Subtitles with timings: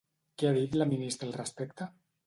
[0.41, 1.93] Què ha dit la ministra al respecte?